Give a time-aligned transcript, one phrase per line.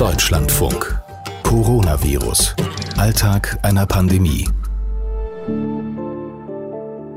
[0.00, 0.98] Deutschlandfunk.
[1.42, 2.56] Coronavirus.
[2.96, 4.48] Alltag einer Pandemie.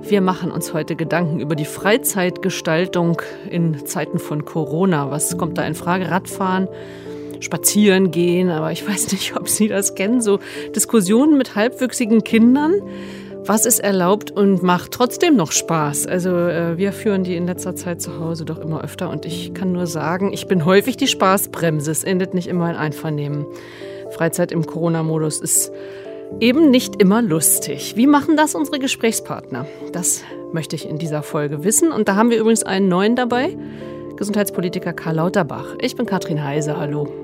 [0.01, 5.09] Wir machen uns heute Gedanken über die Freizeitgestaltung in Zeiten von Corona.
[5.11, 6.11] Was kommt da in Frage?
[6.11, 6.67] Radfahren,
[7.39, 10.19] spazieren gehen, aber ich weiß nicht, ob Sie das kennen.
[10.19, 10.39] So
[10.75, 12.73] Diskussionen mit halbwüchsigen Kindern.
[13.45, 16.07] Was ist erlaubt und macht trotzdem noch Spaß?
[16.07, 19.53] Also äh, wir führen die in letzter Zeit zu Hause doch immer öfter und ich
[19.53, 21.91] kann nur sagen, ich bin häufig die Spaßbremse.
[21.91, 23.45] Es endet nicht immer in Einvernehmen.
[24.11, 25.73] Freizeit im Corona-Modus ist
[26.39, 27.95] eben nicht immer lustig.
[27.97, 29.65] Wie machen das unsere Gesprächspartner?
[29.91, 31.91] Das möchte ich in dieser Folge wissen.
[31.91, 33.57] Und da haben wir übrigens einen neuen dabei,
[34.15, 35.75] Gesundheitspolitiker Karl Lauterbach.
[35.81, 36.77] Ich bin Katrin Heise.
[36.77, 37.22] Hallo.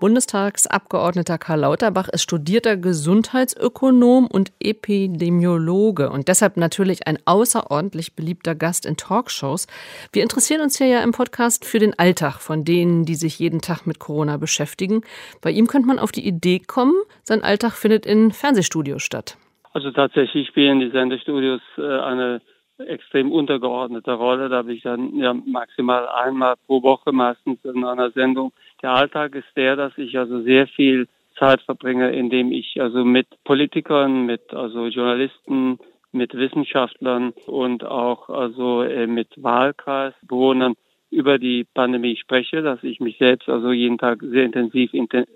[0.00, 8.86] Bundestagsabgeordneter Karl Lauterbach ist studierter Gesundheitsökonom und Epidemiologe und deshalb natürlich ein außerordentlich beliebter Gast
[8.86, 9.66] in Talkshows.
[10.12, 13.60] Wir interessieren uns hier ja im Podcast für den Alltag von denen, die sich jeden
[13.60, 15.02] Tag mit Corona beschäftigen.
[15.40, 19.36] Bei ihm könnte man auf die Idee kommen, sein Alltag findet in Fernsehstudios statt.
[19.72, 22.40] Also tatsächlich spielen die Sendestudios äh, eine
[22.78, 24.48] extrem untergeordnete Rolle.
[24.48, 28.52] Da habe ich dann ja maximal einmal pro Woche meistens in einer Sendung
[28.84, 31.08] der Alltag ist der, dass ich also sehr viel
[31.38, 35.78] Zeit verbringe, indem ich also mit Politikern, mit also Journalisten,
[36.12, 40.74] mit Wissenschaftlern und auch also äh, mit Wahlkreisbewohnern
[41.10, 44.90] über die Pandemie spreche, dass ich mich selbst also jeden Tag sehr intensiv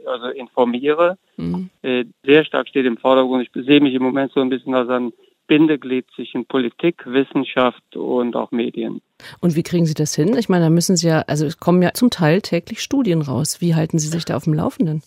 [0.05, 1.17] also informiere.
[1.39, 1.70] Mhm.
[1.80, 3.48] Äh, sehr stark steht im Vordergrund.
[3.48, 5.12] Ich sehe mich im Moment so ein bisschen als ein
[5.49, 9.01] Bindeglied zwischen Politik, Wissenschaft und auch Medien.
[9.41, 10.37] Und wie kriegen Sie das hin?
[10.39, 13.61] Ich meine, da müssen Sie ja, also es kommen ja zum Teil täglich Studien raus.
[13.61, 15.03] Wie halten Sie sich da auf dem Laufenden?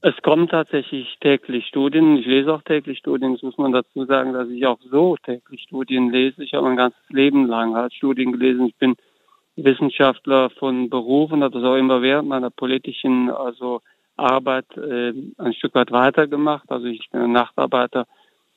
[0.00, 2.18] Es kommen tatsächlich täglich Studien.
[2.18, 3.32] Ich lese auch täglich Studien.
[3.32, 6.42] Das muss man dazu sagen, dass ich auch so täglich Studien lese.
[6.44, 8.66] Ich habe mein ganzes Leben lang halt Studien gelesen.
[8.66, 8.96] Ich bin
[9.56, 13.80] Wissenschaftler von Beruf und habe das auch immer während meiner politischen also
[14.16, 16.70] Arbeit äh, ein Stück weit weitergemacht.
[16.70, 18.06] Also ich bin ein Nachtarbeiter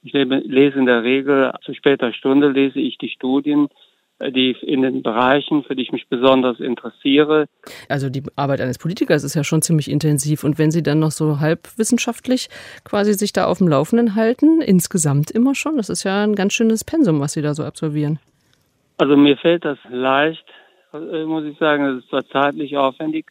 [0.07, 3.68] ich lese in der Regel zu später Stunde lese ich die Studien,
[4.19, 7.45] äh, die in den Bereichen, für die ich mich besonders interessiere.
[7.90, 10.44] Also die Arbeit eines Politikers ist ja schon ziemlich intensiv.
[10.44, 12.50] Und wenn Sie dann noch so halbwissenschaftlich
[12.84, 16.53] quasi sich da auf dem Laufenden halten, insgesamt immer schon, das ist ja ein ganz
[16.53, 18.19] schönes Pensum, was Sie da so absolvieren.
[18.97, 20.45] Also mir fällt das leicht,
[20.94, 21.85] äh, muss ich sagen.
[21.85, 23.28] Es ist zwar zeitlich aufwendig,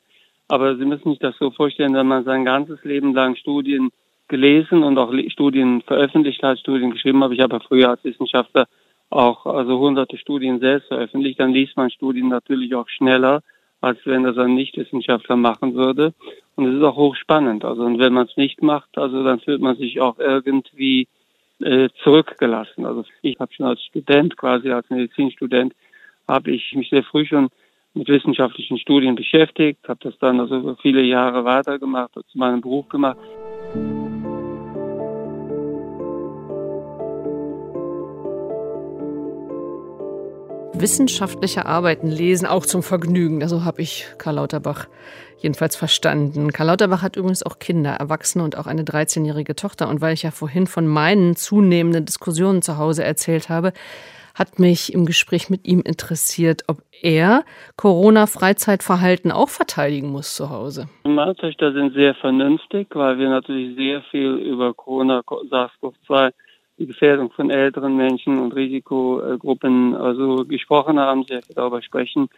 [0.48, 3.91] aber Sie müssen sich das so vorstellen, wenn man sein ganzes Leben lang Studien
[4.28, 7.34] gelesen und auch Studien veröffentlicht hat, Studien geschrieben habe.
[7.34, 8.66] Ich habe ja früher als Wissenschaftler
[9.10, 11.41] auch also hunderte Studien selbst veröffentlicht.
[11.41, 13.42] Dann liest man Studien natürlich auch schneller,
[13.81, 16.12] als wenn das ein Nichtwissenschaftler machen würde.
[16.56, 17.64] Und es ist auch hochspannend.
[17.64, 21.08] Also und wenn man es nicht macht, also dann fühlt man sich auch irgendwie
[21.60, 22.84] äh, zurückgelassen.
[22.84, 25.75] Also ich habe schon als Student, quasi als Medizinstudent,
[26.28, 27.48] habe ich mich sehr früh schon
[27.94, 33.19] mit wissenschaftlichen Studien beschäftigt, habe das dann also viele Jahre weitergemacht, zu meinem Beruf gemacht.
[40.87, 43.45] Wissenschaftliche Arbeiten lesen, auch zum Vergnügen.
[43.49, 44.87] So habe ich Karl Lauterbach
[45.39, 46.53] jedenfalls verstanden.
[46.53, 49.89] Karl Lauterbach hat übrigens auch Kinder, Erwachsene und auch eine 13-jährige Tochter.
[49.89, 53.73] Und weil ich ja vorhin von meinen zunehmenden Diskussionen zu Hause erzählt habe,
[54.37, 57.43] hat mich im Gespräch mit ihm interessiert, ob er
[57.77, 60.89] Corona-Freizeitverhalten auch verteidigen muss zu Hause.
[61.03, 66.31] Meine Töchter sind sehr vernünftig, weil wir natürlich sehr viel über Corona, SARS-CoV-2
[66.78, 72.28] die Gefährdung von älteren Menschen und Risikogruppen also gesprochen haben, sehr viel darüber sprechen,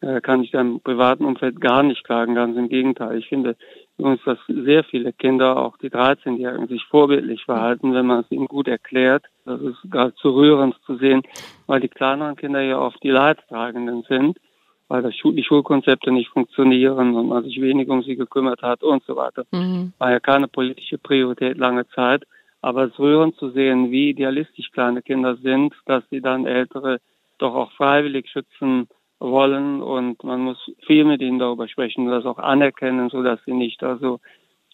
[0.00, 3.18] äh, kann ich da im privaten Umfeld gar nicht klagen, ganz im Gegenteil.
[3.18, 3.56] Ich finde
[3.96, 8.46] übrigens, dass sehr viele Kinder, auch die 13-Jährigen, sich vorbildlich verhalten, wenn man es ihnen
[8.46, 9.24] gut erklärt.
[9.44, 9.78] Das ist
[10.16, 11.22] zu rührend zu sehen,
[11.66, 14.38] weil die kleineren Kinder ja oft die Leidtragenden sind,
[14.86, 18.84] weil das Schul die Schulkonzepte nicht funktionieren und man sich wenig um sie gekümmert hat
[18.84, 19.46] und so weiter.
[19.50, 19.92] Mhm.
[19.98, 22.24] War ja keine politische Priorität lange Zeit.
[22.60, 26.98] Aber es rührend zu sehen, wie idealistisch kleine Kinder sind, dass sie dann Ältere
[27.38, 28.88] doch auch freiwillig schützen
[29.20, 33.40] wollen und man muss viel mit ihnen darüber sprechen und das auch anerkennen, so dass
[33.44, 34.20] sie nicht also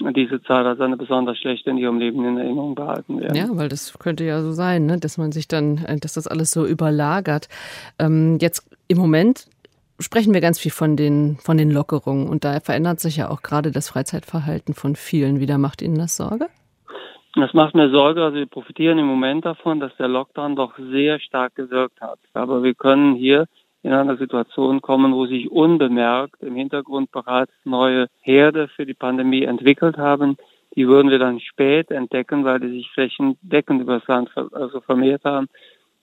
[0.01, 3.37] diese Zeit als eine besonders schlechte in ihrem Leben in Erinnerung behalten werden.
[3.37, 4.99] Ja, weil das könnte ja so sein, ne?
[4.99, 7.49] dass man sich dann, äh, dass das alles so überlagert.
[7.99, 9.47] Ähm, jetzt im Moment
[10.01, 13.43] sprechen wir ganz viel von den, von den Lockerungen und da verändert sich ja auch
[13.43, 15.59] gerade das Freizeitverhalten von vielen wieder.
[15.59, 16.49] Macht Ihnen das Sorge?
[17.37, 18.23] Das macht mir Sorge.
[18.23, 22.21] Also wir profitieren im Moment davon, dass der Lockdown doch sehr stark gewirkt hat.
[22.33, 23.47] Aber wir können hier
[23.83, 29.43] in einer Situation kommen, wo sich unbemerkt im Hintergrund bereits neue Herde für die Pandemie
[29.43, 30.37] entwickelt haben.
[30.77, 35.25] Die würden wir dann spät entdecken, weil die sich flächendeckend über das Land also vermehrt
[35.25, 35.49] haben.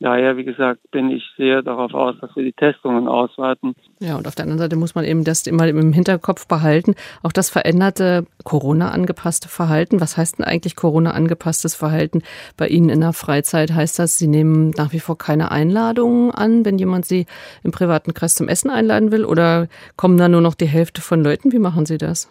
[0.01, 3.75] Daher, wie gesagt, bin ich sehr darauf aus, dass wir die Testungen ausweiten.
[3.99, 6.95] Ja, und auf der anderen Seite muss man eben das immer im Hinterkopf behalten.
[7.23, 10.01] Auch das veränderte Corona-angepasste Verhalten.
[10.01, 12.21] Was heißt denn eigentlich Corona-angepasstes Verhalten
[12.57, 13.73] bei Ihnen in der Freizeit?
[13.73, 17.25] Heißt das, Sie nehmen nach wie vor keine Einladungen an, wenn jemand Sie
[17.63, 19.23] im privaten Kreis zum Essen einladen will?
[19.23, 21.51] Oder kommen da nur noch die Hälfte von Leuten?
[21.51, 22.29] Wie machen Sie das?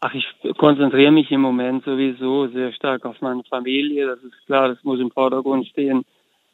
[0.00, 0.26] Ach, ich
[0.58, 4.06] konzentriere mich im Moment sowieso sehr stark auf meine Familie.
[4.06, 6.04] Das ist klar, das muss im Vordergrund stehen.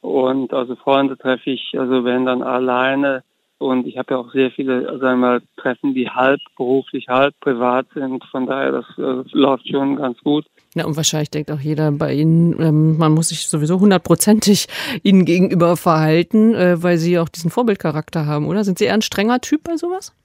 [0.00, 3.22] Und also Freunde treffe ich, also wenn dann alleine.
[3.58, 7.86] Und ich habe ja auch sehr viele, also einmal Treffen, die halb beruflich, halb privat
[7.92, 8.24] sind.
[8.30, 10.46] Von daher, das äh, läuft schon ganz gut.
[10.74, 14.66] Ja, und wahrscheinlich denkt auch jeder bei Ihnen, ähm, man muss sich sowieso hundertprozentig
[15.02, 18.64] Ihnen gegenüber verhalten, äh, weil Sie auch diesen Vorbildcharakter haben, oder?
[18.64, 20.16] Sind Sie eher ein strenger Typ bei sowas?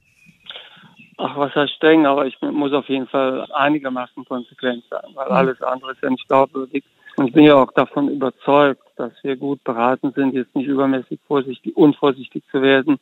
[1.17, 5.61] Ach, was heißt streng, aber ich muss auf jeden Fall einigermaßen konsequent sein, weil alles
[5.61, 6.83] andere ist ja nicht glaubwürdig.
[7.17, 11.19] Und ich bin ja auch davon überzeugt, dass wir gut beraten sind, jetzt nicht übermäßig
[11.27, 12.99] vorsichtig, unvorsichtig zu werden.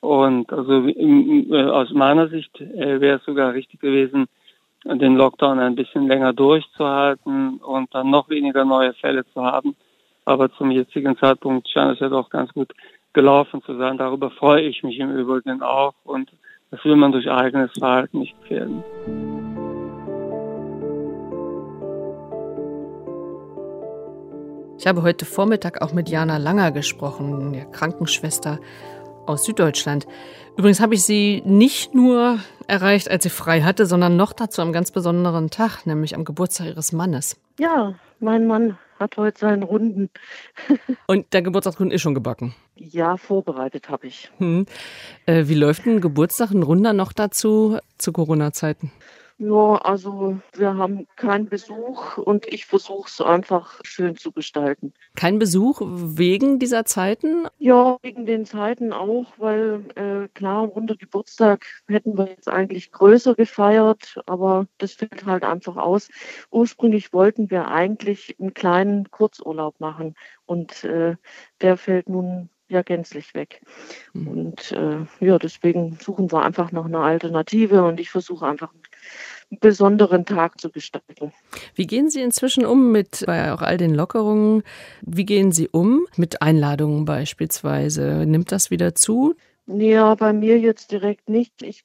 [0.00, 4.26] Und also äh, aus meiner Sicht äh, wäre es sogar richtig gewesen,
[4.84, 9.76] den Lockdown ein bisschen länger durchzuhalten und dann noch weniger neue Fälle zu haben.
[10.24, 12.72] Aber zum jetzigen Zeitpunkt scheint es ja doch ganz gut
[13.12, 13.98] gelaufen zu sein.
[13.98, 16.30] Darüber freue ich mich im Übrigen auch und
[16.70, 18.82] das will man durch eigenes Verhalten nicht gefährden.
[24.82, 28.58] Ich habe heute Vormittag auch mit Jana Langer gesprochen, der Krankenschwester
[29.26, 30.08] aus Süddeutschland.
[30.56, 34.72] Übrigens habe ich sie nicht nur erreicht, als sie frei hatte, sondern noch dazu am
[34.72, 37.40] ganz besonderen Tag, nämlich am Geburtstag ihres Mannes.
[37.60, 40.10] Ja, mein Mann hat heute seinen Runden.
[41.06, 42.52] Und der Geburtstagskuchen ist schon gebacken?
[42.74, 44.32] Ja, vorbereitet habe ich.
[44.38, 44.66] Hm.
[45.26, 48.90] Äh, wie läuft ein Geburtstag, ein Runder noch dazu zu Corona-Zeiten?
[49.42, 54.94] Ja, also wir haben keinen Besuch und ich versuche es einfach schön zu gestalten.
[55.16, 57.48] Kein Besuch wegen dieser Zeiten?
[57.58, 63.34] Ja, wegen den Zeiten auch, weil äh, klar, runder Geburtstag hätten wir jetzt eigentlich größer
[63.34, 66.08] gefeiert, aber das fällt halt einfach aus.
[66.52, 70.14] Ursprünglich wollten wir eigentlich einen kleinen Kurzurlaub machen
[70.46, 71.16] und äh,
[71.60, 73.60] der fällt nun ja gänzlich weg.
[74.12, 74.28] Mhm.
[74.28, 78.72] Und äh, ja, deswegen suchen wir einfach noch eine Alternative und ich versuche einfach
[79.60, 81.32] besonderen Tag zu gestalten.
[81.74, 84.62] Wie gehen Sie inzwischen um mit bei auch all den Lockerungen?
[85.02, 88.24] Wie gehen Sie um mit Einladungen beispielsweise?
[88.26, 89.34] Nimmt das wieder zu?
[89.66, 91.62] Ja, bei mir jetzt direkt nicht.
[91.62, 91.84] Ich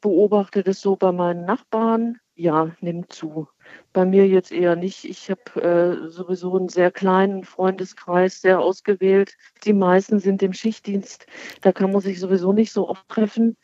[0.00, 2.20] beobachte das so bei meinen Nachbarn.
[2.36, 3.48] Ja, nimmt zu.
[3.92, 5.04] Bei mir jetzt eher nicht.
[5.04, 9.36] Ich habe äh, sowieso einen sehr kleinen Freundeskreis, sehr ausgewählt.
[9.64, 11.26] Die meisten sind im Schichtdienst.
[11.62, 13.56] Da kann man sich sowieso nicht so oft treffen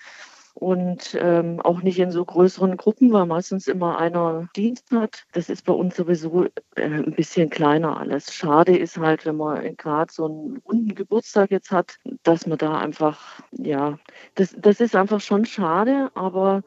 [0.55, 5.25] und ähm, auch nicht in so größeren Gruppen, weil meistens immer einer Dienst hat.
[5.33, 6.45] Das ist bei uns sowieso
[6.77, 8.33] äh, ein bisschen kleiner alles.
[8.33, 12.79] Schade ist halt, wenn man gerade so einen runden Geburtstag jetzt hat, dass man da
[12.79, 13.99] einfach, ja,
[14.37, 16.63] das, das ist einfach schon schade, aber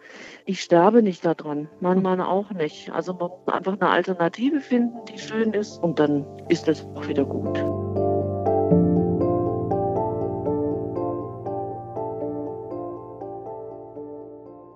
[0.46, 1.70] ich sterbe nicht daran.
[1.80, 2.92] Mein Mann auch nicht.
[2.92, 7.08] Also man muss einfach eine Alternative finden, die schön ist und dann ist das auch
[7.08, 7.87] wieder gut.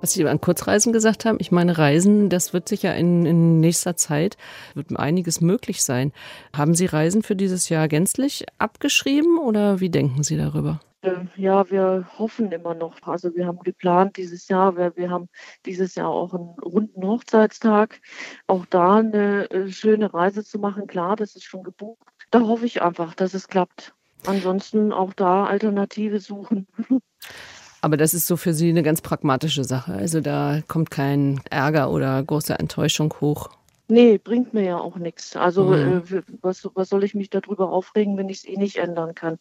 [0.01, 3.95] Was Sie an Kurzreisen gesagt haben, ich meine, Reisen, das wird sicher in, in nächster
[3.95, 4.35] Zeit,
[4.73, 6.11] wird einiges möglich sein.
[6.55, 10.79] Haben Sie Reisen für dieses Jahr gänzlich abgeschrieben oder wie denken Sie darüber?
[11.03, 12.95] Ähm, ja, wir hoffen immer noch.
[13.03, 15.29] Also wir haben geplant dieses Jahr, wir, wir haben
[15.65, 18.01] dieses Jahr auch einen runden Hochzeitstag,
[18.47, 20.87] auch da eine äh, schöne Reise zu machen.
[20.87, 22.07] Klar, das ist schon gebucht.
[22.31, 23.93] Da hoffe ich einfach, dass es klappt.
[24.25, 26.67] Ansonsten auch da Alternative suchen.
[27.81, 29.93] Aber das ist so für Sie eine ganz pragmatische Sache.
[29.93, 33.49] Also da kommt kein Ärger oder große Enttäuschung hoch.
[33.87, 35.35] Nee, bringt mir ja auch nichts.
[35.35, 36.03] Also mhm.
[36.11, 39.37] äh, was, was soll ich mich darüber aufregen, wenn ich es eh nicht ändern kann?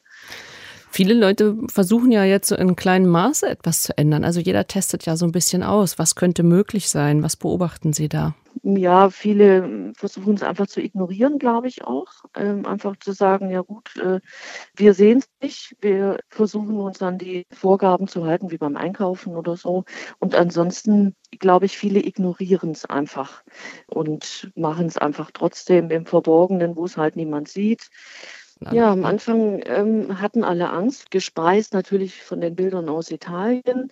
[0.91, 4.25] Viele Leute versuchen ja jetzt so in kleinem Maße etwas zu ändern.
[4.25, 6.01] Also jeder testet ja so ein bisschen aus.
[6.01, 7.23] Was könnte möglich sein?
[7.23, 8.35] Was beobachten Sie da?
[8.63, 12.09] Ja, viele versuchen es einfach zu ignorieren, glaube ich auch.
[12.37, 14.21] Ähm, einfach zu sagen, ja gut, äh,
[14.77, 15.77] wir sehen es nicht.
[15.81, 19.85] Wir versuchen uns an die Vorgaben zu halten, wie beim Einkaufen oder so.
[20.19, 23.43] Und ansonsten, glaube ich, viele ignorieren es einfach
[23.87, 27.89] und machen es einfach trotzdem im Verborgenen, wo es halt niemand sieht.
[28.73, 33.91] Ja, am Anfang ähm, hatten alle Angst, gespeist natürlich von den Bildern aus Italien,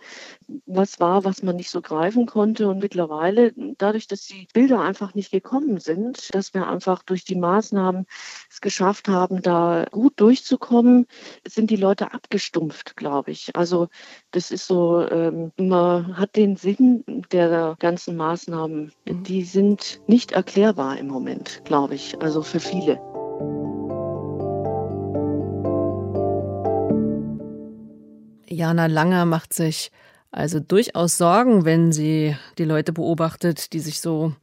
[0.66, 2.68] was war, was man nicht so greifen konnte.
[2.68, 7.36] Und mittlerweile, dadurch, dass die Bilder einfach nicht gekommen sind, dass wir einfach durch die
[7.36, 8.04] Maßnahmen
[8.50, 11.06] es geschafft haben, da gut durchzukommen,
[11.46, 13.56] sind die Leute abgestumpft, glaube ich.
[13.56, 13.88] Also
[14.32, 19.22] das ist so, ähm, man hat den Sinn der ganzen Maßnahmen, mhm.
[19.22, 23.00] die sind nicht erklärbar im Moment, glaube ich, also für viele.
[28.48, 29.90] Jana Langer macht sich
[30.30, 34.34] also durchaus Sorgen, wenn sie die Leute beobachtet, die sich so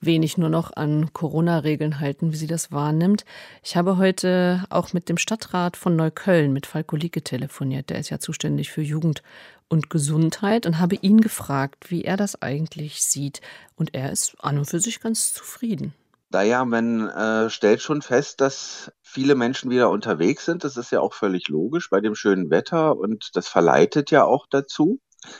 [0.00, 3.24] wenig nur noch an Corona-Regeln halten, wie sie das wahrnimmt.
[3.62, 7.90] Ich habe heute auch mit dem Stadtrat von Neukölln, mit Falko Lieke, telefoniert.
[7.90, 9.22] Der ist ja zuständig für Jugend
[9.68, 13.40] und Gesundheit und habe ihn gefragt, wie er das eigentlich sieht.
[13.76, 15.94] Und er ist an und für sich ganz zufrieden.
[16.34, 20.64] Naja, man äh, stellt schon fest, dass viele Menschen wieder unterwegs sind.
[20.64, 24.48] Das ist ja auch völlig logisch bei dem schönen Wetter und das verleitet ja auch
[24.50, 24.98] dazu.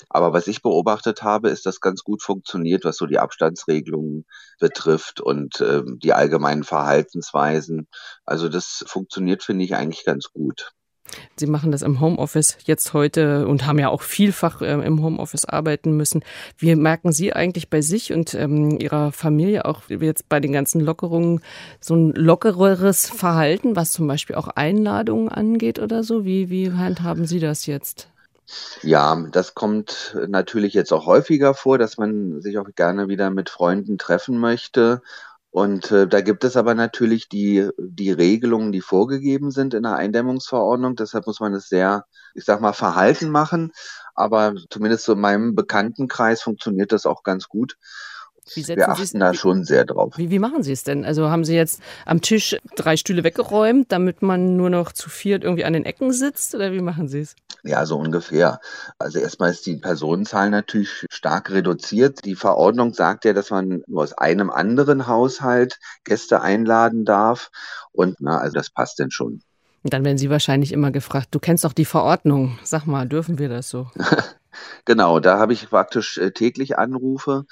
[0.09, 4.25] Aber was ich beobachtet habe, ist, dass ganz gut funktioniert, was so die Abstandsregelungen
[4.61, 7.89] betrifft und äh, die allgemeinen Verhaltensweisen.
[8.25, 10.75] Also das funktioniert, finde ich, eigentlich ganz gut.
[11.37, 15.45] Sie machen das im Homeoffice jetzt heute und haben ja auch vielfach äh, im Homeoffice
[15.45, 16.25] arbeiten müssen.
[16.59, 20.81] Wie merken Sie eigentlich bei sich und ähm, Ihrer Familie auch jetzt bei den ganzen
[20.81, 21.41] Lockerungen
[21.81, 26.25] so ein lockereres Verhalten, was zum Beispiel auch Einladungen angeht oder so?
[26.25, 28.09] Wie, wie handhaben Sie das jetzt?
[28.83, 33.49] Ja, das kommt natürlich jetzt auch häufiger vor, dass man sich auch gerne wieder mit
[33.49, 35.03] Freunden treffen möchte.
[35.55, 39.95] Und äh, da gibt es aber natürlich die, die Regelungen, die vorgegeben sind in der
[39.95, 40.97] Eindämmungsverordnung.
[40.97, 43.71] Deshalb muss man es sehr, ich sag mal, verhalten machen.
[44.17, 47.77] Aber zumindest so in meinem Bekanntenkreis funktioniert das auch ganz gut.
[48.53, 50.15] Wir achten da schon sehr drauf.
[50.17, 51.05] Wie, wie machen Sie es denn?
[51.05, 55.45] Also haben Sie jetzt am Tisch drei Stühle weggeräumt, damit man nur noch zu viert
[55.45, 56.57] irgendwie an den Ecken sitzt?
[56.57, 57.37] Oder wie machen Sie es?
[57.67, 58.61] Ja, so ungefähr.
[58.99, 62.25] Also erstmal ist die Personenzahl natürlich stark reduziert.
[62.27, 67.51] Die Verordnung sagt ja, dass man nur aus einem anderen Haushalt Gäste einladen darf.
[67.93, 69.41] Und na, also das passt denn schon.
[69.83, 72.59] Dann werden Sie wahrscheinlich immer gefragt, du kennst doch die Verordnung.
[72.63, 73.91] Sag mal, dürfen wir das so?
[74.85, 77.47] genau, da habe ich praktisch äh, täglich Anrufe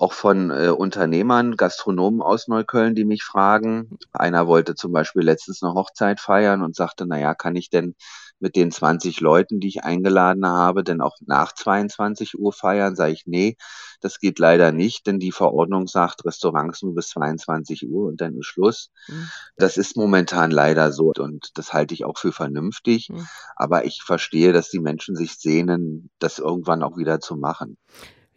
[0.00, 3.98] auch von äh, Unternehmern, Gastronomen aus Neukölln, die mich fragen.
[4.12, 7.94] Einer wollte zum Beispiel letztens eine Hochzeit feiern und sagte, na ja, kann ich denn
[8.40, 12.96] mit den 20 Leuten, die ich eingeladen habe, denn auch nach 22 Uhr feiern?
[12.96, 13.56] Sage ich, nee,
[14.00, 18.36] das geht leider nicht, denn die Verordnung sagt Restaurants nur bis 22 Uhr und dann
[18.36, 18.90] ist Schluss.
[19.08, 19.30] Mhm.
[19.56, 23.10] Das ist momentan leider so und das halte ich auch für vernünftig.
[23.10, 23.26] Mhm.
[23.56, 27.76] Aber ich verstehe, dass die Menschen sich sehnen, das irgendwann auch wieder zu machen.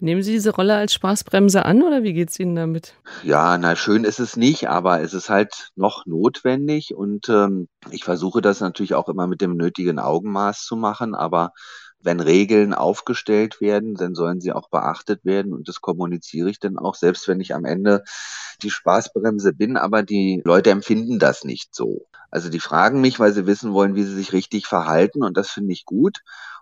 [0.03, 2.93] Nehmen Sie diese Rolle als Spaßbremse an oder wie geht es Ihnen damit?
[3.23, 8.03] Ja, na schön ist es nicht, aber es ist halt noch notwendig und ähm, ich
[8.03, 11.53] versuche das natürlich auch immer mit dem nötigen Augenmaß zu machen, aber
[12.01, 16.77] wenn Regeln aufgestellt werden, dann sollen sie auch beachtet werden und das kommuniziere ich dann
[16.77, 18.03] auch, selbst wenn ich am Ende
[18.61, 22.07] die Spaßbremse bin, aber die Leute empfinden das nicht so.
[22.29, 25.49] Also die fragen mich, weil sie wissen wollen, wie sie sich richtig verhalten und das
[25.49, 26.19] finde ich gut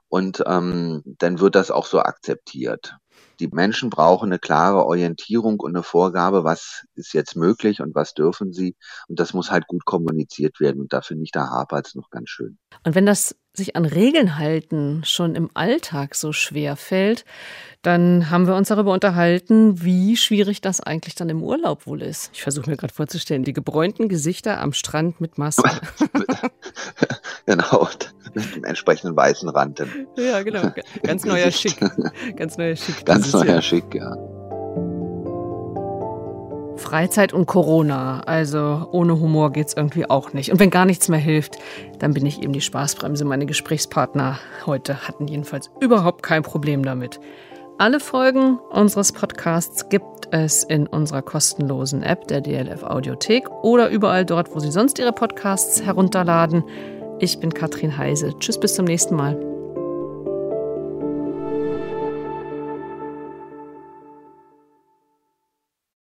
[0.09, 2.97] und ähm, dann wird das auch so akzeptiert.
[3.41, 8.13] Die Menschen brauchen eine klare Orientierung und eine Vorgabe, was ist jetzt möglich und was
[8.13, 8.75] dürfen sie.
[9.07, 10.79] Und das muss halt gut kommuniziert werden.
[10.79, 12.59] Und da finde ich, da hapert es noch ganz schön.
[12.85, 17.25] Und wenn das sich an Regeln halten schon im Alltag so schwer fällt,
[17.81, 22.29] dann haben wir uns darüber unterhalten, wie schwierig das eigentlich dann im Urlaub wohl ist.
[22.33, 25.69] Ich versuche mir gerade vorzustellen, die gebräunten Gesichter am Strand mit Maske.
[27.45, 27.89] genau,
[28.33, 29.83] mit dem entsprechenden weißen Rand.
[30.15, 30.71] Ja, genau.
[31.03, 31.79] Ganz neuer Schick.
[32.35, 33.05] Ganz neuer Schick.
[33.05, 33.61] Ganz neuer Jahr.
[33.61, 34.15] Schick, ja.
[36.81, 38.21] Freizeit und Corona.
[38.25, 40.51] Also ohne Humor geht es irgendwie auch nicht.
[40.51, 41.57] Und wenn gar nichts mehr hilft,
[41.99, 43.23] dann bin ich eben die Spaßbremse.
[43.23, 47.19] Meine Gesprächspartner heute hatten jedenfalls überhaupt kein Problem damit.
[47.77, 54.25] Alle Folgen unseres Podcasts gibt es in unserer kostenlosen App der DLF Audiothek oder überall
[54.25, 56.63] dort, wo Sie sonst Ihre Podcasts herunterladen.
[57.19, 58.33] Ich bin Katrin Heise.
[58.39, 59.50] Tschüss, bis zum nächsten Mal.